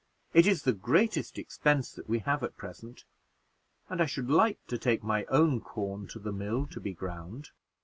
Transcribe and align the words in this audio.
It 0.33 0.47
is 0.47 0.63
the 0.63 0.73
greatest 0.73 1.37
expense 1.37 1.91
that 1.91 2.09
we 2.09 2.17
have 2.25 2.41
at 2.41 2.57
present, 2.57 3.03
and 3.87 4.01
I 4.01 4.07
should 4.07 4.31
like 4.31 4.57
to 4.65 4.79
take 4.79 5.03
my 5.03 5.25
own 5.25 5.59
corn 5.61 6.07
to 6.07 6.17
the 6.17 6.33
mill 6.33 6.65
to 6.71 6.79
be 6.79 6.95
ground." 6.95 7.49